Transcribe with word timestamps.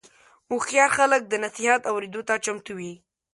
هوښیار 0.49 0.89
خلک 0.97 1.21
د 1.27 1.33
نصیحت 1.43 1.81
اورېدو 1.91 2.21
ته 2.27 2.33
چمتو 2.45 2.71
وي. 2.77 2.93